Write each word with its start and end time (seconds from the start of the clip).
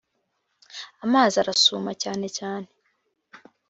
amazi 1.05 1.35
arasuma 1.43 1.91
cyane 2.03 2.27
cyane 2.37 2.69